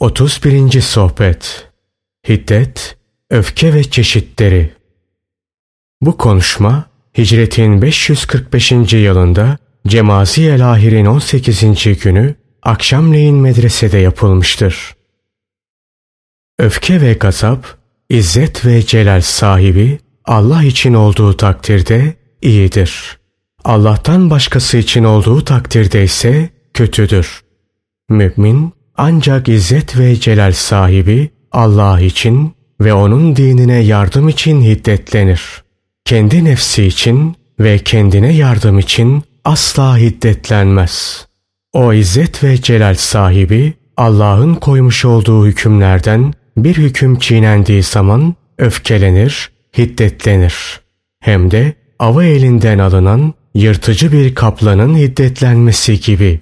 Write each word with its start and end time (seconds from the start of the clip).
31. 0.00 0.80
Sohbet 0.80 1.68
Hiddet, 2.28 2.96
Öfke 3.30 3.74
ve 3.74 3.84
Çeşitleri 3.84 4.70
Bu 6.00 6.16
konuşma 6.16 6.90
Hicretin 7.18 7.82
545. 7.82 8.72
yılında 8.92 9.58
Cemazi 9.86 10.42
el-Ahir'in 10.42 11.06
18. 11.06 12.00
günü 12.02 12.34
akşamleyin 12.62 13.36
medresede 13.36 13.98
yapılmıştır. 13.98 14.94
Öfke 16.58 17.00
ve 17.00 17.12
gazap, 17.12 17.78
izzet 18.10 18.66
ve 18.66 18.86
celal 18.86 19.20
sahibi 19.20 19.98
Allah 20.24 20.62
için 20.62 20.94
olduğu 20.94 21.36
takdirde 21.36 22.14
iyidir. 22.42 23.18
Allah'tan 23.64 24.30
başkası 24.30 24.76
için 24.76 25.04
olduğu 25.04 25.44
takdirde 25.44 26.04
ise 26.04 26.48
kötüdür. 26.74 27.40
Mümin 28.08 28.79
ancak 29.02 29.48
izzet 29.48 29.98
ve 29.98 30.20
celal 30.20 30.52
sahibi 30.52 31.30
Allah 31.52 32.00
için 32.00 32.54
ve 32.80 32.94
onun 32.94 33.36
dinine 33.36 33.78
yardım 33.78 34.28
için 34.28 34.62
hiddetlenir. 34.62 35.42
Kendi 36.04 36.44
nefsi 36.44 36.84
için 36.84 37.36
ve 37.60 37.78
kendine 37.78 38.32
yardım 38.32 38.78
için 38.78 39.22
asla 39.44 39.98
hiddetlenmez. 39.98 41.26
O 41.72 41.92
izzet 41.92 42.44
ve 42.44 42.62
celal 42.62 42.94
sahibi 42.94 43.74
Allah'ın 43.96 44.54
koymuş 44.54 45.04
olduğu 45.04 45.46
hükümlerden 45.46 46.32
bir 46.56 46.76
hüküm 46.76 47.18
çiğnendiği 47.18 47.82
zaman 47.82 48.34
öfkelenir, 48.58 49.50
hiddetlenir. 49.78 50.80
Hem 51.20 51.50
de 51.50 51.74
avı 51.98 52.24
elinden 52.24 52.78
alınan 52.78 53.34
yırtıcı 53.54 54.12
bir 54.12 54.34
kaplanın 54.34 54.96
hiddetlenmesi 54.96 56.00
gibi. 56.00 56.40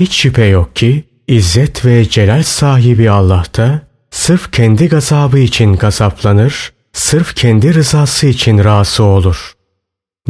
Hiç 0.00 0.12
şüphe 0.12 0.44
yok 0.44 0.76
ki 0.76 1.07
İzzet 1.28 1.84
ve 1.84 2.08
celal 2.08 2.42
sahibi 2.42 3.10
Allah'ta 3.10 3.82
sırf 4.10 4.52
kendi 4.52 4.88
gazabı 4.88 5.38
için 5.38 5.76
gazaplanır, 5.76 6.72
sırf 6.92 7.34
kendi 7.34 7.74
rızası 7.74 8.26
için 8.26 8.64
razı 8.64 9.02
olur. 9.02 9.52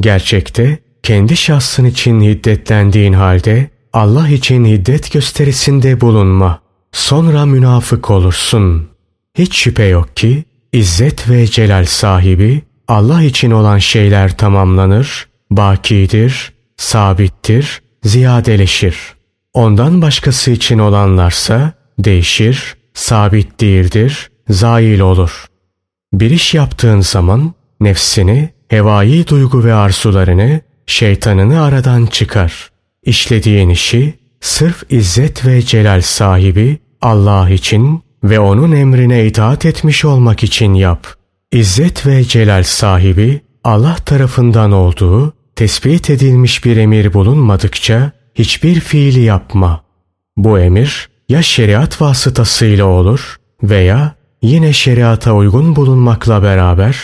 Gerçekte 0.00 0.78
kendi 1.02 1.36
şahsın 1.36 1.84
için 1.84 2.20
hiddetlendiğin 2.20 3.12
halde 3.12 3.70
Allah 3.92 4.28
için 4.28 4.64
hiddet 4.64 5.12
gösterisinde 5.12 6.00
bulunma. 6.00 6.60
Sonra 6.92 7.46
münafık 7.46 8.10
olursun. 8.10 8.88
Hiç 9.34 9.56
şüphe 9.56 9.84
yok 9.84 10.16
ki 10.16 10.44
İzzet 10.72 11.30
ve 11.30 11.46
celal 11.46 11.84
sahibi 11.84 12.62
Allah 12.88 13.22
için 13.22 13.50
olan 13.50 13.78
şeyler 13.78 14.36
tamamlanır, 14.36 15.28
bakidir, 15.50 16.52
sabittir, 16.77 17.83
ziyadeleşir.'' 18.02 19.17
Ondan 19.54 20.02
başkası 20.02 20.50
için 20.50 20.78
olanlarsa 20.78 21.72
değişir, 21.98 22.77
sabit 22.94 23.60
değildir, 23.60 24.30
zail 24.48 25.00
olur. 25.00 25.46
Bir 26.12 26.30
iş 26.30 26.55
yaptığın 26.55 27.00
zaman 27.00 27.52
nefsini, 27.80 28.50
hevai 28.68 29.28
duygu 29.28 29.64
ve 29.64 29.74
arzularını, 29.74 30.60
şeytanını 30.86 31.62
aradan 31.62 32.06
çıkar. 32.06 32.70
İşlediğin 33.02 33.68
işi 33.68 34.14
sırf 34.40 34.82
izzet 34.90 35.46
ve 35.46 35.62
celal 35.62 36.00
sahibi 36.00 36.78
Allah 37.00 37.50
için 37.50 38.02
ve 38.24 38.40
onun 38.40 38.72
emrine 38.72 39.27
itaat 39.27 39.64
etmiş 39.66 40.05
olmak 40.05 40.44
için 40.44 40.74
yap. 40.74 41.06
İzzet 41.52 42.06
ve 42.06 42.24
celal 42.24 42.62
sahibi 42.62 43.40
Allah 43.64 43.96
tarafından 43.96 44.72
olduğu 44.72 45.33
tespit 45.56 46.10
edilmiş 46.10 46.64
bir 46.64 46.77
emir 46.77 47.12
bulunmadıkça 47.12 48.12
hiçbir 48.39 48.81
fiili 48.81 49.20
yapma. 49.20 49.84
Bu 50.36 50.58
emir 50.58 51.08
ya 51.28 51.42
şeriat 51.42 52.03
vasıtasıyla 52.03 52.84
olur 52.84 53.36
veya 53.62 54.14
yine 54.42 54.72
şeriata 54.72 55.33
uygun 55.33 55.77
bulunmakla 55.77 56.42
beraber 56.42 56.97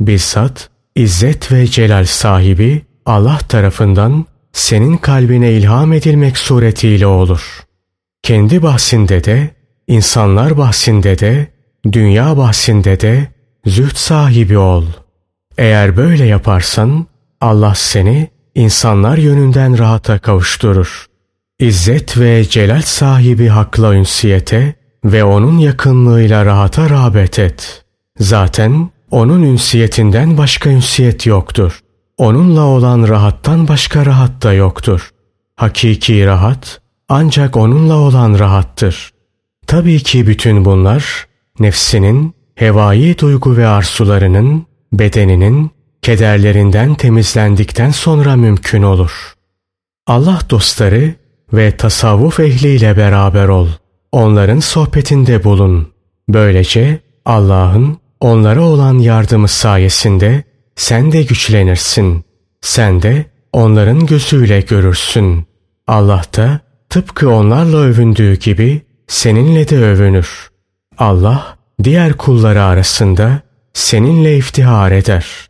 bizzat 0.00 0.70
izzet 0.96 1.52
ve 1.52 1.66
celal 1.66 2.04
sahibi 2.04 2.82
Allah 3.06 3.38
tarafından 3.38 4.26
senin 4.52 4.96
kalbine 4.96 5.52
ilham 5.52 5.92
edilmek 5.92 6.38
suretiyle 6.38 7.06
olur. 7.06 7.60
Kendi 8.22 8.62
bahsinde 8.62 9.24
de, 9.24 9.50
insanlar 9.88 10.58
bahsinde 10.58 11.18
de, 11.18 11.46
dünya 11.92 12.36
bahsinde 12.36 13.00
de 13.00 13.28
züht 13.66 13.96
sahibi 13.96 14.58
ol. 14.58 14.84
Eğer 15.58 15.96
böyle 15.96 16.24
yaparsan 16.24 17.06
Allah 17.40 17.74
seni 17.74 18.30
insanlar 18.54 19.18
yönünden 19.18 19.78
rahata 19.78 20.18
kavuşturur. 20.18 21.06
İzzet 21.58 22.18
ve 22.18 22.44
celal 22.44 22.82
sahibi 22.82 23.48
hakla 23.48 23.94
ünsiyete 23.94 24.74
ve 25.04 25.24
onun 25.24 25.58
yakınlığıyla 25.58 26.44
rahata 26.44 26.90
rağbet 26.90 27.38
et. 27.38 27.84
Zaten 28.18 28.90
onun 29.10 29.42
ünsiyetinden 29.42 30.38
başka 30.38 30.70
ünsiyet 30.70 31.26
yoktur. 31.26 31.80
Onunla 32.18 32.60
olan 32.60 33.08
rahattan 33.08 33.68
başka 33.68 34.06
rahat 34.06 34.42
da 34.42 34.52
yoktur. 34.52 35.10
Hakiki 35.56 36.26
rahat 36.26 36.80
ancak 37.08 37.56
onunla 37.56 37.94
olan 37.96 38.38
rahattır. 38.38 39.10
Tabii 39.66 40.02
ki 40.02 40.26
bütün 40.26 40.64
bunlar 40.64 41.26
nefsinin, 41.60 42.34
hevai 42.54 43.18
duygu 43.18 43.56
ve 43.56 43.66
arzularının, 43.66 44.66
bedeninin 44.92 45.70
kederlerinden 46.02 46.94
temizlendikten 46.94 47.90
sonra 47.90 48.36
mümkün 48.36 48.82
olur. 48.82 49.34
Allah 50.06 50.40
dostları 50.50 51.14
ve 51.52 51.76
tasavvuf 51.76 52.40
ehliyle 52.40 52.96
beraber 52.96 53.48
ol. 53.48 53.68
Onların 54.12 54.60
sohbetinde 54.60 55.44
bulun. 55.44 55.92
Böylece 56.28 57.00
Allah'ın 57.24 57.98
onlara 58.20 58.62
olan 58.62 58.98
yardımı 58.98 59.48
sayesinde 59.48 60.44
sen 60.76 61.12
de 61.12 61.22
güçlenirsin. 61.22 62.24
Sen 62.60 63.02
de 63.02 63.26
onların 63.52 64.06
gözüyle 64.06 64.60
görürsün. 64.60 65.46
Allah 65.86 66.22
da 66.36 66.60
tıpkı 66.88 67.30
onlarla 67.30 67.76
övündüğü 67.76 68.38
gibi 68.38 68.82
seninle 69.06 69.68
de 69.68 69.78
övünür. 69.78 70.50
Allah 70.98 71.58
diğer 71.84 72.12
kulları 72.12 72.62
arasında 72.62 73.40
seninle 73.72 74.36
iftihar 74.36 74.92
eder.'' 74.92 75.49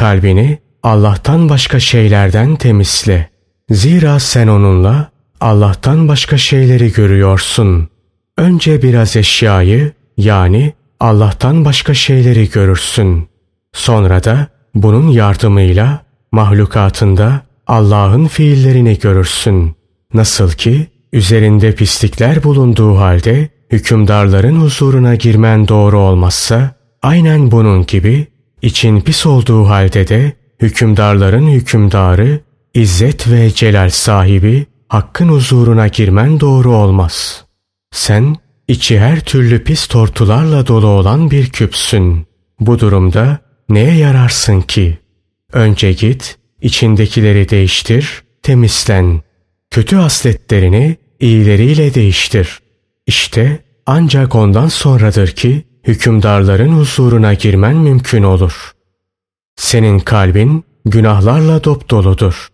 Kalbini 0.00 0.58
Allah'tan 0.82 1.48
başka 1.48 1.80
şeylerden 1.80 2.56
temizle. 2.56 3.28
Zira 3.70 4.18
sen 4.18 4.48
onunla 4.48 5.10
Allah'tan 5.40 6.08
başka 6.08 6.38
şeyleri 6.38 6.92
görüyorsun. 6.92 7.88
Önce 8.36 8.82
biraz 8.82 9.16
eşyayı 9.16 9.92
yani 10.16 10.72
Allah'tan 11.00 11.64
başka 11.64 11.94
şeyleri 11.94 12.50
görürsün. 12.50 13.28
Sonra 13.72 14.24
da 14.24 14.46
bunun 14.74 15.08
yardımıyla 15.08 16.02
mahlukatında 16.32 17.40
Allah'ın 17.66 18.26
fiillerini 18.26 18.98
görürsün. 18.98 19.76
Nasıl 20.14 20.50
ki 20.50 20.86
üzerinde 21.12 21.74
pislikler 21.74 22.42
bulunduğu 22.42 22.98
halde 22.98 23.48
hükümdarların 23.70 24.60
huzuruna 24.60 25.14
girmen 25.14 25.68
doğru 25.68 25.98
olmazsa 25.98 26.74
aynen 27.02 27.50
bunun 27.50 27.86
gibi 27.86 28.26
İçin 28.62 29.00
pis 29.00 29.26
olduğu 29.26 29.68
halde 29.68 30.08
de 30.08 30.32
hükümdarların 30.60 31.46
hükümdarı, 31.46 32.40
izzet 32.74 33.30
ve 33.30 33.50
celal 33.50 33.90
sahibi 33.90 34.66
hakkın 34.88 35.28
huzuruna 35.28 35.88
girmen 35.88 36.40
doğru 36.40 36.74
olmaz. 36.74 37.44
Sen 37.90 38.36
içi 38.68 39.00
her 39.00 39.20
türlü 39.20 39.64
pis 39.64 39.86
tortularla 39.86 40.66
dolu 40.66 40.86
olan 40.86 41.30
bir 41.30 41.50
küpsün. 41.50 42.26
Bu 42.60 42.78
durumda 42.78 43.38
neye 43.68 43.96
yararsın 43.96 44.60
ki? 44.60 44.98
Önce 45.52 45.92
git, 45.92 46.38
içindekileri 46.62 47.48
değiştir, 47.48 48.22
temizlen. 48.42 49.22
Kötü 49.70 49.96
hasletlerini 49.96 50.96
iyileriyle 51.20 51.94
değiştir. 51.94 52.58
İşte 53.06 53.64
ancak 53.86 54.34
ondan 54.34 54.68
sonradır 54.68 55.28
ki 55.28 55.64
hükümdarların 55.84 56.72
huzuruna 56.72 57.34
girmen 57.34 57.76
mümkün 57.76 58.22
olur. 58.22 58.72
Senin 59.56 59.98
kalbin 59.98 60.64
günahlarla 60.84 61.64
dopdoludur. 61.64 62.48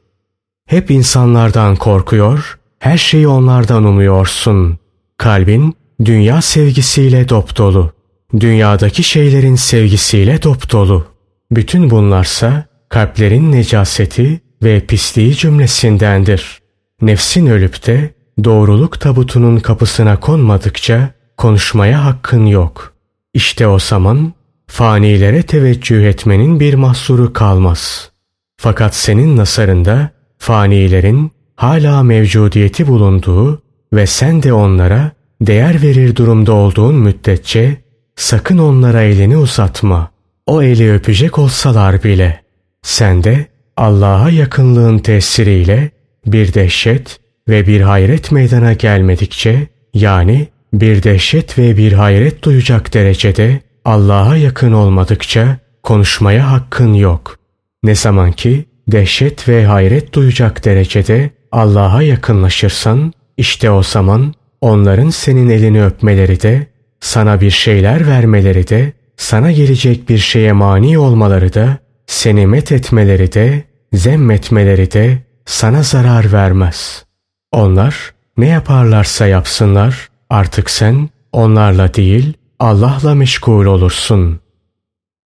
Hep 0.66 0.90
insanlardan 0.90 1.76
korkuyor, 1.76 2.58
her 2.78 2.98
şeyi 2.98 3.28
onlardan 3.28 3.84
umuyorsun. 3.84 4.78
Kalbin 5.18 5.74
dünya 6.04 6.42
sevgisiyle 6.42 7.28
dopdolu. 7.28 7.92
Dünyadaki 8.40 9.02
şeylerin 9.02 9.54
sevgisiyle 9.54 10.42
dopdolu. 10.42 11.06
Bütün 11.50 11.90
bunlarsa 11.90 12.64
kalplerin 12.88 13.52
necaseti 13.52 14.40
ve 14.62 14.80
pisliği 14.80 15.34
cümlesindendir. 15.34 16.58
Nefsin 17.02 17.46
ölüp 17.46 17.86
de 17.86 18.14
doğruluk 18.44 19.00
tabutunun 19.00 19.56
kapısına 19.56 20.20
konmadıkça 20.20 21.10
konuşmaya 21.36 22.04
hakkın 22.04 22.46
yok.'' 22.46 22.95
İşte 23.36 23.66
o 23.66 23.78
zaman 23.78 24.32
fanilere 24.66 25.42
teveccüh 25.42 26.04
etmenin 26.04 26.60
bir 26.60 26.74
mahsuru 26.74 27.32
kalmaz. 27.32 28.10
Fakat 28.56 28.94
senin 28.94 29.36
nasarında 29.36 30.10
fanilerin 30.38 31.30
hala 31.56 32.02
mevcudiyeti 32.02 32.86
bulunduğu 32.86 33.62
ve 33.92 34.06
sen 34.06 34.42
de 34.42 34.52
onlara 34.52 35.12
değer 35.40 35.82
verir 35.82 36.16
durumda 36.16 36.52
olduğun 36.52 36.94
müddetçe 36.94 37.76
sakın 38.16 38.58
onlara 38.58 39.02
elini 39.02 39.36
uzatma. 39.36 40.10
O 40.46 40.62
eli 40.62 40.92
öpecek 40.92 41.38
olsalar 41.38 42.02
bile. 42.02 42.42
Sen 42.82 43.24
de 43.24 43.46
Allah'a 43.76 44.30
yakınlığın 44.30 44.98
tesiriyle 44.98 45.90
bir 46.26 46.54
dehşet 46.54 47.20
ve 47.48 47.66
bir 47.66 47.80
hayret 47.80 48.32
meydana 48.32 48.72
gelmedikçe 48.72 49.66
yani 49.94 50.48
bir 50.80 51.02
dehşet 51.02 51.58
ve 51.58 51.76
bir 51.76 51.92
hayret 51.92 52.42
duyacak 52.42 52.94
derecede 52.94 53.60
Allah'a 53.84 54.36
yakın 54.36 54.72
olmadıkça 54.72 55.58
konuşmaya 55.82 56.50
hakkın 56.50 56.94
yok. 56.94 57.38
Ne 57.82 57.94
zaman 57.94 58.32
ki 58.32 58.64
dehşet 58.88 59.48
ve 59.48 59.66
hayret 59.66 60.12
duyacak 60.12 60.64
derecede 60.64 61.30
Allah'a 61.52 62.02
yakınlaşırsan 62.02 63.12
işte 63.36 63.70
o 63.70 63.82
zaman 63.82 64.34
onların 64.60 65.10
senin 65.10 65.48
elini 65.48 65.84
öpmeleri 65.84 66.42
de 66.42 66.66
sana 67.00 67.40
bir 67.40 67.50
şeyler 67.50 68.06
vermeleri 68.06 68.68
de 68.68 68.92
sana 69.16 69.52
gelecek 69.52 70.08
bir 70.08 70.18
şeye 70.18 70.52
mani 70.52 70.98
olmaları 70.98 71.54
da 71.54 71.78
seni 72.06 72.46
met 72.46 72.72
etmeleri 72.72 73.32
de 73.32 73.64
zemmetmeleri 73.92 74.92
de 74.92 75.18
sana 75.46 75.82
zarar 75.82 76.32
vermez. 76.32 77.04
Onlar 77.52 78.14
ne 78.36 78.46
yaparlarsa 78.46 79.26
yapsınlar 79.26 80.08
artık 80.30 80.70
sen 80.70 81.08
onlarla 81.32 81.94
değil 81.94 82.32
Allah'la 82.58 83.14
meşgul 83.14 83.66
olursun. 83.66 84.40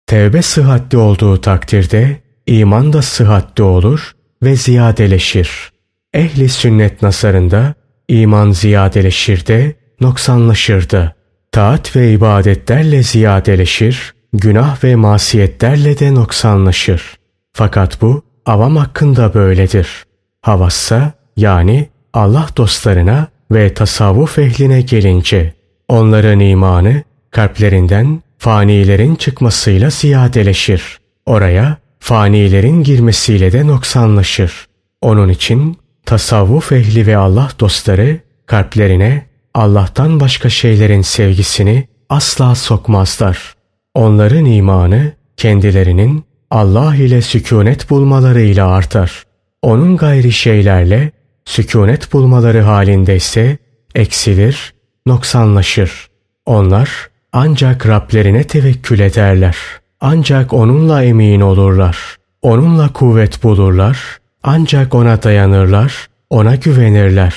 Tevbe 0.07 0.43
sıhhatli 0.43 0.99
olduğu 0.99 1.41
takdirde 1.41 2.21
iman 2.47 2.93
da 2.93 3.03
sıhhatli 3.03 3.65
olur 3.65 4.13
ve 4.43 4.57
ziyadeleşir. 4.57 5.73
Ehli 6.15 6.49
sünnet 6.49 7.03
nasarında 7.03 7.75
iman 8.09 8.51
ziyadeleşir 8.51 9.47
de 9.47 9.75
noksanlaşırdı. 10.01 11.15
Taat 11.53 11.97
ve 11.97 12.13
ibadetlerle 12.13 13.03
ziyadeleşir, 13.03 14.15
günah 14.33 14.85
ve 14.85 14.97
masiyetlerle 14.97 15.99
de 15.99 16.15
noksanlaşır. 16.15 17.17
Fakat 17.53 18.03
bu 18.03 18.23
avam 18.47 18.77
hakkında 18.77 19.35
böyledir. 19.35 20.05
Havassa 20.41 21.13
yani 21.37 21.89
Allah 22.13 22.49
dostlarına 22.57 23.29
ve 23.51 23.75
tasavvuf 23.75 24.39
ehline 24.39 24.81
gelince 24.81 25.55
onların 25.89 26.41
imanı 26.41 27.03
kalplerinden 27.31 28.23
fanilerin 28.39 29.15
çıkmasıyla 29.15 29.91
ziyadeleşir. 29.91 30.99
Oraya 31.27 31.77
fanilerin 32.01 32.83
girmesiyle 32.83 33.53
de 33.53 33.67
noksanlaşır. 33.67 34.67
Onun 35.01 35.29
için 35.29 35.77
tasavvuf 36.07 36.73
ehli 36.73 37.07
ve 37.07 37.17
Allah 37.17 37.49
dostları 37.61 38.19
kalplerine 38.47 39.27
Allah'tan 39.55 40.21
başka 40.21 40.49
şeylerin 40.49 41.03
sevgisini 41.03 41.89
asla 42.09 42.55
sokmazlar. 42.55 43.55
Onların 43.95 44.45
imanı 44.45 45.13
kendilerinin 45.37 46.25
Allah 46.51 46.97
ile 46.97 47.23
sükunet 47.23 47.91
bulmalarıyla 47.91 48.69
artar. 48.69 49.23
Onun 49.63 49.97
gayri 49.97 50.33
şeylerle 50.33 51.11
sükunet 51.47 52.13
bulmaları 52.13 52.61
halinde 52.61 53.17
ise 53.17 53.59
eksilir, 53.95 54.75
noksanlaşır. 55.07 56.09
Onlar 56.47 56.91
ancak 57.33 57.87
Rablerine 57.87 58.45
tevekkül 58.45 59.01
ederler. 59.01 59.57
Ancak 60.01 60.53
onunla 60.53 61.03
emin 61.03 61.41
olurlar. 61.41 62.17
Onunla 62.43 62.93
kuvvet 62.93 63.43
bulurlar. 63.43 63.99
Ancak 64.43 64.95
ona 64.95 65.23
dayanırlar. 65.23 66.09
Ona 66.31 66.55
güvenirler. 66.57 67.35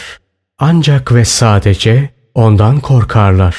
Ancak 0.59 1.13
ve 1.13 1.25
sadece 1.25 2.09
ondan 2.33 2.79
korkarlar. 2.79 3.56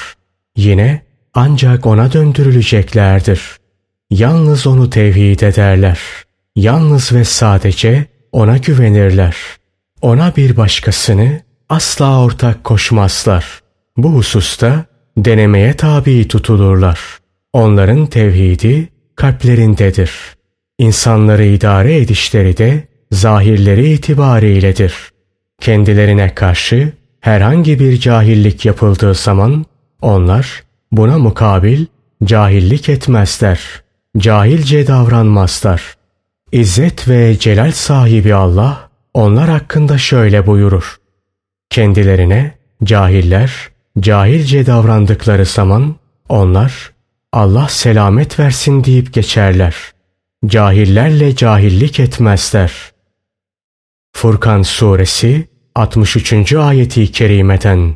Yine 0.57 1.03
ancak 1.35 1.87
ona 1.87 2.13
döndürüleceklerdir. 2.13 3.57
Yalnız 4.11 4.67
onu 4.67 4.91
tevhid 4.91 5.41
ederler. 5.41 5.99
Yalnız 6.57 7.13
ve 7.13 7.25
sadece 7.25 8.07
ona 8.33 8.57
güvenirler. 8.57 9.37
Ona 10.03 10.37
bir 10.37 10.57
başkasını 10.57 11.41
asla 11.69 12.23
ortak 12.23 12.65
koşmazlar. 12.65 13.61
Bu 13.97 14.13
hususta 14.13 14.85
denemeye 15.17 15.75
tabi 15.75 16.29
tutulurlar. 16.29 17.01
Onların 17.53 18.07
tevhidi 18.07 18.89
kalplerindedir. 19.17 20.13
İnsanları 20.79 21.45
idare 21.45 21.97
edişleri 21.97 22.57
de 22.57 22.89
zahirleri 23.11 23.93
itibariyledir. 23.93 24.95
Kendilerine 25.61 26.35
karşı 26.35 26.93
herhangi 27.21 27.81
bir 27.81 28.01
cahillik 28.01 28.65
yapıldığı 28.65 29.15
zaman 29.15 29.67
onlar 30.03 30.63
buna 30.93 31.19
mukabil 31.19 31.87
cahillik 32.25 32.89
etmezler. 32.89 33.61
Cahilce 34.19 34.87
davranmazlar. 34.87 35.95
İzzet 36.53 37.09
ve 37.09 37.39
celal 37.39 37.73
sahibi 37.73 38.35
Allah 38.35 38.90
onlar 39.15 39.49
hakkında 39.49 39.99
şöyle 39.99 40.47
buyurur. 40.47 41.01
Kendilerine 41.71 42.59
cahiller 42.85 43.69
cahilce 44.01 44.67
davrandıkları 44.67 45.45
zaman 45.47 45.97
onlar 46.29 46.93
Allah 47.33 47.69
selamet 47.69 48.39
versin 48.39 48.85
deyip 48.85 49.13
geçerler. 49.13 49.77
Cahillerle 50.47 51.37
cahillik 51.37 52.01
etmezler. 52.01 52.73
Furkan 54.13 54.63
Suresi 54.63 55.49
63. 55.75 56.53
ayeti 56.53 57.13
kerimeden 57.13 57.95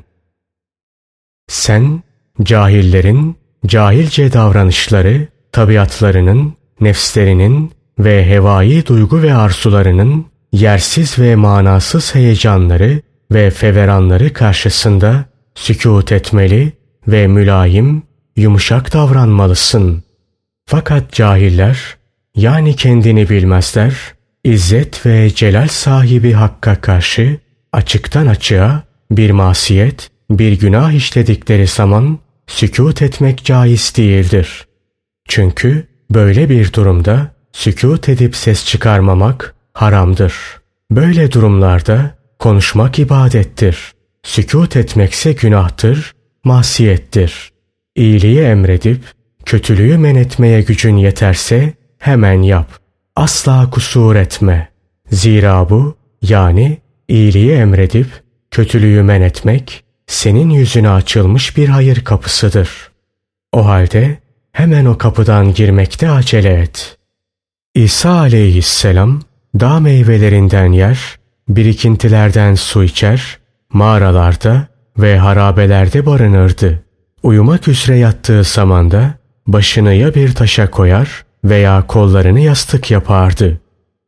Sen 1.49 2.03
cahillerin 2.43 3.37
cahilce 3.67 4.33
davranışları, 4.33 5.29
tabiatlarının, 5.53 6.55
nefslerinin 6.81 7.73
ve 7.99 8.27
hevai 8.27 8.87
duygu 8.87 9.23
ve 9.23 9.35
arzularının 9.35 10.27
yersiz 10.55 11.19
ve 11.19 11.37
manasız 11.37 12.15
heyecanları 12.15 13.01
ve 13.33 13.51
feveranları 13.51 14.33
karşısında 14.33 15.25
sükut 15.55 16.13
etmeli 16.13 16.73
ve 17.09 17.27
mülayim, 17.27 18.03
yumuşak 18.37 18.93
davranmalısın. 18.93 20.05
Fakat 20.67 21.13
cahiller, 21.13 21.97
yani 22.37 22.77
kendini 22.77 23.29
bilmezler, 23.29 23.95
İzzet 24.45 25.07
ve 25.07 25.35
celal 25.35 25.69
sahibi 25.69 26.33
Hakk'a 26.33 26.81
karşı 26.81 27.39
açıktan 27.73 28.27
açığa 28.27 28.83
bir 29.11 29.31
masiyet, 29.31 30.11
bir 30.31 30.61
günah 30.61 30.93
işledikleri 30.93 31.67
zaman 31.67 32.19
sükut 32.47 33.03
etmek 33.03 33.45
caiz 33.45 33.93
değildir. 33.97 34.67
Çünkü 35.29 35.87
böyle 36.11 36.49
bir 36.49 36.73
durumda 36.73 37.35
sükut 37.53 38.09
edip 38.09 38.37
ses 38.37 38.67
çıkarmamak 38.67 39.54
haramdır. 39.75 40.35
Böyle 40.91 41.33
durumlarda 41.33 42.15
konuşmak 42.39 42.99
ibadettir. 42.99 43.93
Sükut 44.23 44.77
etmekse 44.77 45.33
günahtır, 45.33 46.15
masiyettir. 46.45 47.53
İyiliği 47.97 48.41
emredip 48.41 49.05
kötülüğü 49.45 49.99
men 49.99 50.15
etmeye 50.15 50.63
gücün 50.63 50.97
yeterse 50.97 51.73
hemen 51.99 52.43
yap. 52.43 52.79
Asla 53.17 53.71
kusur 53.71 54.17
etme. 54.17 54.69
Zira 55.11 55.71
bu 55.71 55.97
yani 56.23 56.79
iyiliği 57.09 57.53
emredip 57.53 58.07
kötülüğü 58.51 59.03
men 59.03 59.21
etmek 59.21 59.85
senin 60.07 60.51
yüzüne 60.51 60.91
açılmış 60.91 61.57
bir 61.57 61.69
hayır 61.69 62.05
kapısıdır. 62.05 62.91
O 63.53 63.67
halde 63.67 64.19
hemen 64.53 64.85
o 64.85 64.99
kapıdan 64.99 65.55
girmekte 65.55 66.11
acele 66.11 66.53
et. 66.53 66.99
İsa 67.75 68.11
aleyhisselam 68.11 69.21
dağ 69.61 69.81
meyvelerinden 69.81 70.73
yer, 70.73 70.99
birikintilerden 71.49 72.55
su 72.55 72.85
içer, 72.85 73.39
mağaralarda 73.73 74.67
ve 74.99 75.19
harabelerde 75.19 76.07
barınırdı. 76.07 76.83
Uyumak 77.23 77.69
üzere 77.69 77.97
yattığı 77.97 78.45
zamanda 78.45 79.15
başını 79.47 79.95
ya 79.95 80.15
bir 80.15 80.35
taşa 80.35 80.71
koyar 80.71 81.25
veya 81.45 81.87
kollarını 81.87 82.41
yastık 82.41 82.91
yapardı. 82.91 83.61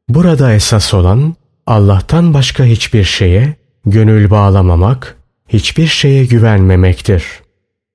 Burada 0.08 0.52
esas 0.52 0.94
olan 0.94 1.34
Allah'tan 1.66 2.34
başka 2.34 2.64
hiçbir 2.64 3.04
şeye 3.04 3.56
gönül 3.86 4.30
bağlamamak, 4.30 5.16
hiçbir 5.48 5.86
şeye 5.86 6.24
güvenmemektir. 6.24 7.24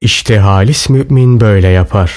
İşte 0.02 0.40
halis 0.40 0.90
mümin 0.90 1.40
böyle 1.40 1.68
yapar. 1.68 2.12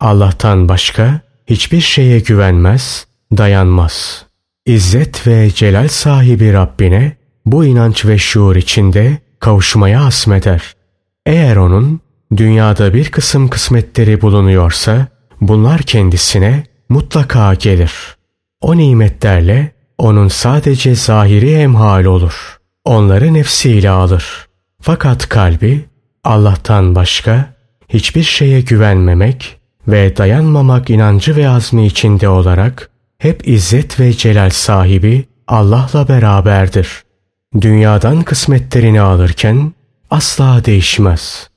Allah'tan 0.00 0.68
başka 0.68 1.20
hiçbir 1.46 1.80
şeye 1.80 2.18
güvenmez, 2.18 3.06
dayanmaz. 3.36 4.26
İzzet 4.66 5.26
ve 5.26 5.50
celal 5.50 5.88
sahibi 5.88 6.52
Rabbine 6.52 7.16
bu 7.46 7.64
inanç 7.64 8.06
ve 8.06 8.18
şuur 8.18 8.56
içinde 8.56 9.18
kavuşmaya 9.40 10.04
asmeder. 10.04 10.74
Eğer 11.26 11.56
onun 11.56 12.00
dünyada 12.36 12.94
bir 12.94 13.10
kısım 13.10 13.48
kısmetleri 13.48 14.20
bulunuyorsa 14.20 15.06
bunlar 15.40 15.80
kendisine 15.80 16.64
mutlaka 16.88 17.54
gelir. 17.54 17.92
O 18.60 18.76
nimetlerle 18.76 19.72
onun 19.98 20.28
sadece 20.28 20.94
zahiri 20.94 21.52
emhal 21.52 22.04
olur. 22.04 22.58
Onları 22.84 23.34
nefsiyle 23.34 23.90
alır. 23.90 24.46
Fakat 24.80 25.28
kalbi 25.28 25.84
Allah'tan 26.24 26.94
başka 26.94 27.54
hiçbir 27.88 28.22
şeye 28.22 28.60
güvenmemek 28.60 29.60
ve 29.88 30.16
dayanmamak 30.16 30.90
inancı 30.90 31.36
ve 31.36 31.48
azmi 31.48 31.86
içinde 31.86 32.28
olarak 32.28 32.90
hep 33.24 33.48
izzet 33.48 34.00
ve 34.00 34.12
celal 34.12 34.50
sahibi 34.50 35.24
Allah'la 35.48 36.08
beraberdir. 36.08 37.04
Dünyadan 37.60 38.22
kısmetlerini 38.22 39.00
alırken 39.00 39.72
asla 40.10 40.64
değişmez. 40.64 41.50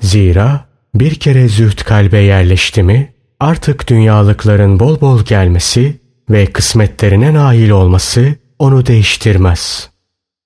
Zira 0.00 0.64
bir 0.94 1.14
kere 1.14 1.48
zühd 1.48 1.78
kalbe 1.78 2.18
yerleşti 2.18 2.82
mi 2.82 3.12
artık 3.40 3.88
dünyalıkların 3.88 4.80
bol 4.80 5.00
bol 5.00 5.24
gelmesi 5.24 6.00
ve 6.30 6.46
kısmetlerine 6.46 7.34
nail 7.34 7.70
olması 7.70 8.34
onu 8.58 8.86
değiştirmez. 8.86 9.90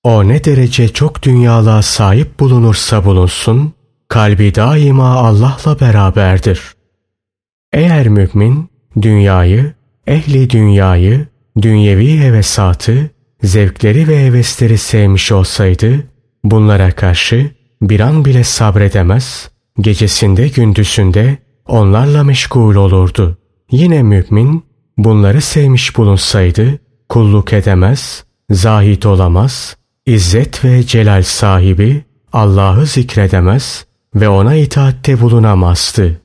O 0.03 0.27
ne 0.27 0.43
derece 0.43 0.87
çok 0.87 1.23
dünyalığa 1.23 1.81
sahip 1.81 2.39
bulunursa 2.39 3.05
bulunsun, 3.05 3.73
kalbi 4.07 4.55
daima 4.55 5.09
Allah'la 5.09 5.79
beraberdir. 5.79 6.61
Eğer 7.73 8.07
mümin 8.07 8.69
dünyayı, 9.01 9.78
ehli 10.09 10.49
dünyayı, 10.49 11.27
dünyevi 11.61 12.19
hevesatı, 12.19 13.09
zevkleri 13.43 14.07
ve 14.07 14.25
hevesleri 14.25 14.77
sevmiş 14.77 15.31
olsaydı, 15.31 16.03
bunlara 16.43 16.91
karşı 16.91 17.51
bir 17.81 17.99
an 17.99 18.25
bile 18.25 18.43
sabredemez, 18.43 19.49
gecesinde 19.79 20.47
gündüzünde 20.47 21.37
onlarla 21.67 22.23
meşgul 22.23 22.75
olurdu. 22.75 23.37
Yine 23.71 24.03
mümin 24.03 24.63
bunları 24.97 25.41
sevmiş 25.41 25.97
bulunsaydı, 25.97 26.79
kulluk 27.09 27.53
edemez, 27.53 28.23
zahit 28.51 29.05
olamaz, 29.05 29.77
İzzet 30.05 30.65
ve 30.65 30.83
celal 30.83 31.23
sahibi 31.23 32.03
Allah'ı 32.33 32.85
zikredemez 32.85 33.85
ve 34.15 34.29
ona 34.29 34.55
itaatte 34.55 35.21
bulunamazdı. 35.21 36.21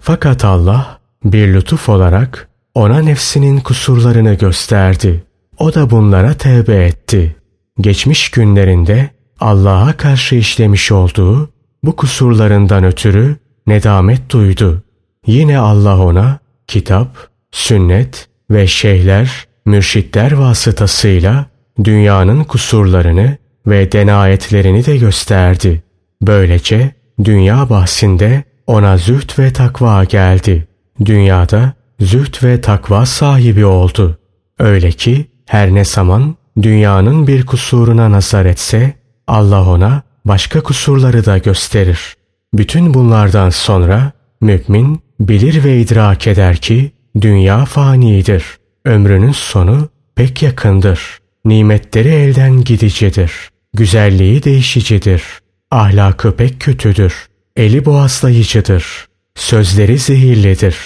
Fakat 0.00 0.44
Allah 0.44 0.98
bir 1.24 1.54
lütuf 1.54 1.88
olarak 1.88 2.48
ona 2.76 2.98
nefsinin 2.98 3.60
kusurlarını 3.60 4.34
gösterdi. 4.34 5.24
O 5.58 5.74
da 5.74 5.90
bunlara 5.90 6.34
tevbe 6.34 6.84
etti. 6.84 7.36
Geçmiş 7.80 8.30
günlerinde 8.30 9.10
Allah'a 9.40 9.96
karşı 9.96 10.34
işlemiş 10.34 10.92
olduğu 10.92 11.50
bu 11.82 11.96
kusurlarından 11.96 12.84
ötürü 12.84 13.36
nedamet 13.66 14.30
duydu. 14.30 14.82
Yine 15.26 15.58
Allah 15.58 15.98
ona 15.98 16.38
kitap, 16.66 17.28
sünnet 17.52 18.28
ve 18.50 18.66
şeyhler, 18.66 19.46
mürşitler 19.66 20.32
vasıtasıyla 20.32 21.46
dünyanın 21.84 22.44
kusurlarını 22.44 23.36
ve 23.66 23.92
denayetlerini 23.92 24.86
de 24.86 24.96
gösterdi. 24.96 25.82
Böylece 26.22 26.90
dünya 27.24 27.70
bahsinde 27.70 28.44
ona 28.66 28.96
züht 28.96 29.38
ve 29.38 29.52
takva 29.52 30.04
geldi. 30.04 30.68
Dünyada 31.04 31.72
züht 32.00 32.42
ve 32.44 32.60
takva 32.60 33.06
sahibi 33.06 33.64
oldu. 33.64 34.18
Öyle 34.58 34.92
ki 34.92 35.26
her 35.46 35.74
ne 35.74 35.84
zaman 35.84 36.36
dünyanın 36.62 37.26
bir 37.26 37.46
kusuruna 37.46 38.10
nazar 38.10 38.46
etse 38.46 38.94
Allah 39.26 39.68
ona 39.68 40.02
başka 40.24 40.62
kusurları 40.62 41.24
da 41.24 41.38
gösterir. 41.38 42.16
Bütün 42.54 42.94
bunlardan 42.94 43.50
sonra 43.50 44.12
mümin 44.40 45.00
bilir 45.20 45.64
ve 45.64 45.80
idrak 45.80 46.26
eder 46.26 46.56
ki 46.56 46.90
dünya 47.20 47.64
fanidir. 47.64 48.44
Ömrünün 48.84 49.32
sonu 49.32 49.88
pek 50.14 50.42
yakındır. 50.42 51.18
Nimetleri 51.44 52.08
elden 52.08 52.64
gidicidir. 52.64 53.32
Güzelliği 53.74 54.42
değişicidir. 54.42 55.22
Ahlakı 55.70 56.36
pek 56.36 56.60
kötüdür. 56.60 57.26
Eli 57.56 57.84
boğazlayıcıdır. 57.84 59.06
Sözleri 59.34 59.98
zehirlidir. 59.98 60.76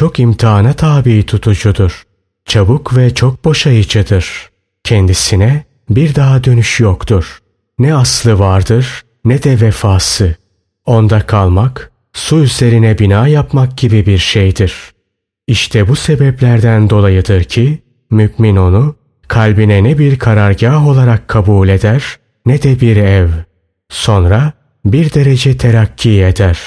Çok 0.00 0.20
imtihana 0.20 0.72
tabi 0.72 1.26
tutucudur. 1.26 2.02
Çabuk 2.44 2.96
ve 2.96 3.14
çok 3.14 3.44
boşayıcıdır. 3.44 4.50
Kendisine 4.84 5.64
bir 5.90 6.14
daha 6.14 6.44
dönüş 6.44 6.80
yoktur. 6.80 7.38
Ne 7.78 7.94
aslı 7.94 8.38
vardır 8.38 9.02
ne 9.24 9.42
de 9.42 9.60
vefası. 9.60 10.36
Onda 10.86 11.26
kalmak, 11.26 11.90
su 12.12 12.38
üzerine 12.42 12.98
bina 12.98 13.28
yapmak 13.28 13.76
gibi 13.78 14.06
bir 14.06 14.18
şeydir. 14.18 14.74
İşte 15.46 15.88
bu 15.88 15.96
sebeplerden 15.96 16.90
dolayıdır 16.90 17.44
ki 17.44 17.82
mümin 18.10 18.56
onu 18.56 18.96
kalbine 19.28 19.84
ne 19.84 19.98
bir 19.98 20.18
karargah 20.18 20.88
olarak 20.88 21.28
kabul 21.28 21.68
eder 21.68 22.04
ne 22.46 22.62
de 22.62 22.80
bir 22.80 22.96
ev. 22.96 23.28
Sonra 23.88 24.52
bir 24.84 25.12
derece 25.12 25.56
terakki 25.56 26.24
eder. 26.24 26.58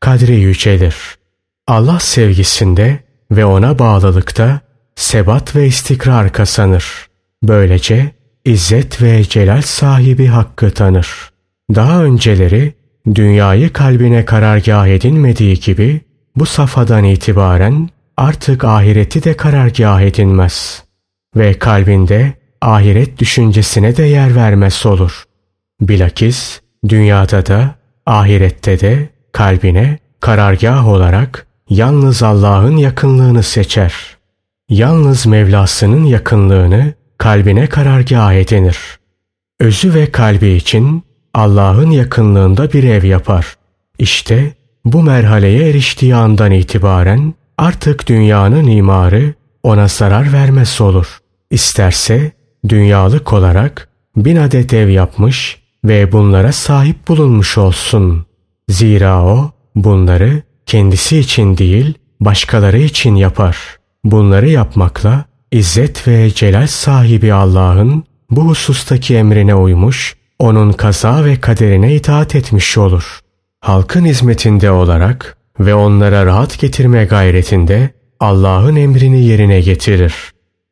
Kadri 0.00 0.34
yücelir. 0.34 1.21
Allah 1.66 2.00
sevgisinde 2.00 2.98
ve 3.30 3.44
ona 3.44 3.78
bağlılıkta 3.78 4.60
sebat 4.96 5.56
ve 5.56 5.66
istikrar 5.66 6.32
kazanır. 6.32 7.06
Böylece 7.42 8.10
izzet 8.44 9.02
ve 9.02 9.24
celal 9.24 9.62
sahibi 9.62 10.26
hakkı 10.26 10.70
tanır. 10.70 11.30
Daha 11.74 12.04
önceleri 12.04 12.74
dünyayı 13.14 13.72
kalbine 13.72 14.24
karargah 14.24 14.86
edinmediği 14.86 15.60
gibi 15.60 16.00
bu 16.36 16.46
safadan 16.46 17.04
itibaren 17.04 17.88
artık 18.16 18.64
ahireti 18.64 19.24
de 19.24 19.36
karargah 19.36 20.00
edinmez 20.00 20.82
ve 21.36 21.58
kalbinde 21.58 22.32
ahiret 22.60 23.18
düşüncesine 23.18 23.96
de 23.96 24.02
yer 24.02 24.36
vermez 24.36 24.86
olur. 24.86 25.24
Bilakis 25.80 26.60
dünyada 26.88 27.46
da 27.46 27.74
ahirette 28.06 28.80
de 28.80 29.08
kalbine 29.32 29.98
karargah 30.20 30.88
olarak 30.88 31.46
yalnız 31.72 32.22
Allah'ın 32.22 32.76
yakınlığını 32.76 33.42
seçer. 33.42 33.94
Yalnız 34.68 35.26
Mevlasının 35.26 36.04
yakınlığını 36.04 36.92
kalbine 37.18 37.66
karargah 37.66 38.32
edinir. 38.32 38.78
Özü 39.60 39.94
ve 39.94 40.12
kalbi 40.12 40.48
için 40.48 41.02
Allah'ın 41.34 41.90
yakınlığında 41.90 42.72
bir 42.72 42.84
ev 42.84 43.04
yapar. 43.04 43.56
İşte 43.98 44.54
bu 44.84 45.02
merhaleye 45.02 45.70
eriştiği 45.70 46.14
andan 46.14 46.52
itibaren 46.52 47.34
artık 47.58 48.08
dünyanın 48.08 48.66
imarı 48.66 49.34
ona 49.62 49.88
zarar 49.88 50.32
vermez 50.32 50.80
olur. 50.80 51.18
İsterse 51.50 52.32
dünyalık 52.68 53.32
olarak 53.32 53.88
bin 54.16 54.36
adet 54.36 54.72
ev 54.72 54.88
yapmış 54.88 55.62
ve 55.84 56.12
bunlara 56.12 56.52
sahip 56.52 57.08
bulunmuş 57.08 57.58
olsun. 57.58 58.26
Zira 58.68 59.24
o 59.24 59.50
bunları 59.74 60.42
kendisi 60.72 61.18
için 61.18 61.56
değil 61.56 61.94
başkaları 62.20 62.78
için 62.78 63.14
yapar. 63.14 63.56
Bunları 64.04 64.48
yapmakla 64.48 65.24
İzzet 65.50 66.08
ve 66.08 66.30
celal 66.30 66.66
sahibi 66.66 67.32
Allah'ın 67.32 68.04
bu 68.30 68.48
husustaki 68.48 69.16
emrine 69.16 69.54
uymuş, 69.54 70.16
onun 70.38 70.72
kaza 70.72 71.24
ve 71.24 71.40
kaderine 71.40 71.94
itaat 71.94 72.34
etmiş 72.34 72.78
olur. 72.78 73.20
Halkın 73.60 74.04
hizmetinde 74.04 74.70
olarak 74.70 75.36
ve 75.60 75.74
onlara 75.74 76.26
rahat 76.26 76.60
getirme 76.60 77.04
gayretinde 77.04 77.90
Allah'ın 78.20 78.76
emrini 78.76 79.24
yerine 79.24 79.60
getirir. 79.60 80.14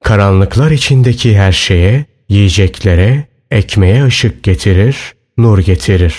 Karanlıklar 0.04 0.71
içindeki 0.71 1.38
her 1.38 1.52
şeye, 1.52 2.04
yiyeceklere, 2.28 3.25
ekmeğe 3.50 4.04
ışık 4.04 4.42
getirir, 4.42 4.97
nur 5.38 5.59
getirir. 5.59 6.14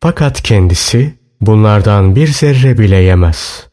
Fakat 0.00 0.42
kendisi 0.42 1.14
bunlardan 1.40 2.16
bir 2.16 2.26
zerre 2.26 2.78
bile 2.78 2.96
yemez. 2.96 3.68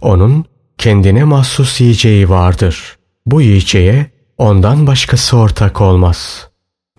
Onun 0.00 0.44
kendine 0.78 1.24
mahsus 1.24 1.80
yiyeceği 1.80 2.28
vardır. 2.28 2.96
Bu 3.26 3.42
yiyeceğe 3.42 4.10
ondan 4.38 4.86
başkası 4.86 5.36
ortak 5.36 5.80
olmaz. 5.80 6.48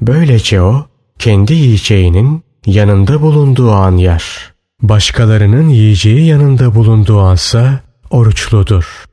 Böylece 0.02 0.62
o 0.62 0.86
kendi 1.20 1.54
yiyeceğinin 1.54 2.44
yanında 2.66 3.22
bulunduğu 3.22 3.72
an 3.72 3.98
yer. 3.98 4.54
Başkalarının 4.82 5.70
yiyeceği 5.70 6.26
yanında 6.26 6.76
bulunduğu 6.76 7.20
ansa 7.20 7.80
oruçludur. 8.10 9.06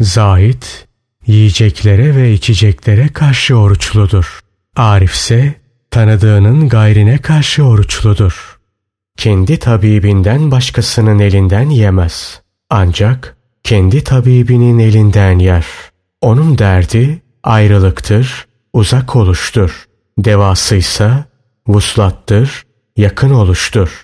Zahit 0.00 0.88
yiyeceklere 1.26 2.16
ve 2.16 2.32
içeceklere 2.32 3.08
karşı 3.08 3.56
oruçludur. 3.56 4.40
Arif 4.76 5.14
ise 5.14 5.54
tanıdığının 5.90 6.68
gayrine 6.68 7.18
karşı 7.18 7.64
oruçludur. 7.64 8.51
Kendi 9.16 9.58
tabibinden 9.58 10.50
başkasının 10.50 11.18
elinden 11.18 11.70
yemez. 11.70 12.40
Ancak 12.70 13.36
kendi 13.64 14.04
tabibinin 14.04 14.78
elinden 14.78 15.38
yer. 15.38 15.66
Onun 16.20 16.58
derdi 16.58 17.22
ayrılıktır, 17.42 18.46
uzak 18.72 19.16
oluştur. 19.16 19.86
Devasıysa 20.18 21.24
vuslattır, 21.68 22.62
yakın 22.96 23.30
oluştur. 23.30 24.02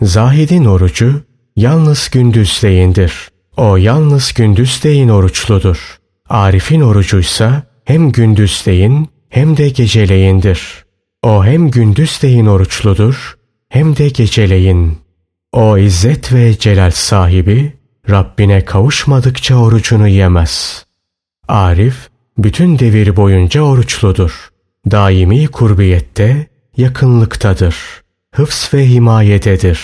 Zahidin 0.00 0.64
orucu 0.64 1.22
yalnız 1.56 2.10
gündüzleyindir. 2.10 3.28
O 3.56 3.76
yalnız 3.76 4.34
gündüzleyin 4.34 5.08
oruçludur. 5.08 5.98
Arif'in 6.28 6.80
orucuysa 6.80 7.62
hem 7.84 8.12
gündüzleyin 8.12 9.08
hem 9.28 9.56
de 9.56 9.68
geceleyindir. 9.68 10.84
O 11.22 11.44
hem 11.44 11.70
gündüzleyin 11.70 12.46
oruçludur 12.46 13.41
hem 13.72 13.96
de 13.96 14.08
geceleyin. 14.08 14.98
O 15.52 15.78
izzet 15.78 16.32
ve 16.32 16.58
celal 16.58 16.90
sahibi 16.90 17.72
Rabbine 18.10 18.64
kavuşmadıkça 18.64 19.56
orucunu 19.56 20.08
yemez. 20.08 20.84
Arif 21.48 22.08
bütün 22.38 22.78
devir 22.78 23.16
boyunca 23.16 23.62
oruçludur. 23.62 24.48
Daimi 24.90 25.46
kurbiyette, 25.46 26.46
yakınlıktadır. 26.76 27.76
Hıfz 28.34 28.74
ve 28.74 28.88
himayededir. 28.88 29.80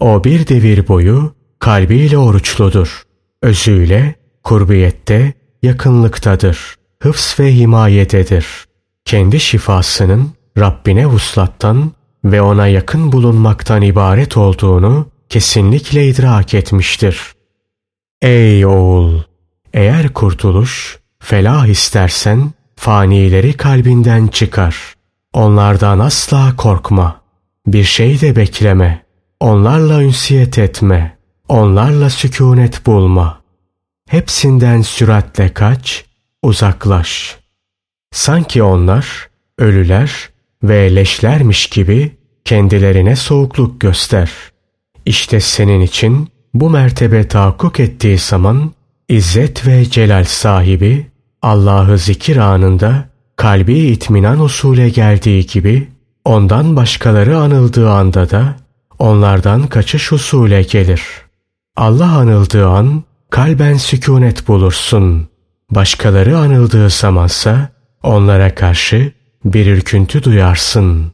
O 0.00 0.24
bir 0.24 0.48
devir 0.48 0.88
boyu 0.88 1.34
kalbiyle 1.58 2.18
oruçludur. 2.18 3.02
Özüyle, 3.42 4.14
kurbiyette, 4.42 5.32
yakınlıktadır. 5.62 6.74
Hıfz 7.02 7.40
ve 7.40 7.54
himayededir. 7.54 8.46
Kendi 9.04 9.40
şifasının 9.40 10.30
Rabbine 10.58 11.06
vuslattan 11.06 11.92
ve 12.24 12.42
ona 12.42 12.66
yakın 12.66 13.12
bulunmaktan 13.12 13.82
ibaret 13.82 14.36
olduğunu 14.36 15.06
kesinlikle 15.28 16.08
idrak 16.08 16.54
etmiştir. 16.54 17.32
Ey 18.22 18.66
oğul! 18.66 19.20
Eğer 19.74 20.12
kurtuluş, 20.12 20.98
felah 21.20 21.66
istersen 21.66 22.52
fanileri 22.76 23.52
kalbinden 23.52 24.26
çıkar. 24.26 24.94
Onlardan 25.32 25.98
asla 25.98 26.56
korkma. 26.56 27.20
Bir 27.66 27.84
şey 27.84 28.20
de 28.20 28.36
bekleme. 28.36 29.04
Onlarla 29.40 30.02
ünsiyet 30.02 30.58
etme. 30.58 31.18
Onlarla 31.48 32.10
sükunet 32.10 32.86
bulma. 32.86 33.42
Hepsinden 34.08 34.82
süratle 34.82 35.54
kaç, 35.54 36.04
uzaklaş. 36.42 37.38
Sanki 38.10 38.62
onlar 38.62 39.28
ölüler 39.58 40.31
ve 40.62 40.94
leşlermiş 40.94 41.66
gibi 41.66 42.16
kendilerine 42.44 43.16
soğukluk 43.16 43.80
göster. 43.80 44.30
İşte 45.06 45.40
senin 45.40 45.80
için 45.80 46.28
bu 46.54 46.70
mertebe 46.70 47.28
tahakkuk 47.28 47.80
ettiği 47.80 48.18
zaman 48.18 48.72
İzzet 49.08 49.66
ve 49.66 49.90
celal 49.90 50.24
sahibi 50.24 51.06
Allah'ı 51.42 51.98
zikir 51.98 52.36
anında 52.36 53.08
kalbi 53.36 53.78
itminan 53.78 54.40
usule 54.40 54.88
geldiği 54.88 55.46
gibi 55.46 55.88
ondan 56.24 56.76
başkaları 56.76 57.38
anıldığı 57.38 57.90
anda 57.90 58.30
da 58.30 58.56
onlardan 58.98 59.66
kaçış 59.66 60.12
usule 60.12 60.62
gelir. 60.62 61.02
Allah 61.76 62.18
anıldığı 62.18 62.68
an 62.68 63.02
kalben 63.30 63.76
sükunet 63.76 64.48
bulursun. 64.48 65.28
Başkaları 65.70 66.38
anıldığı 66.38 66.90
zamansa 66.90 67.68
onlara 68.02 68.54
karşı 68.54 69.12
bir 69.44 69.66
ürküntü 69.66 70.22
duyarsın. 70.22 71.10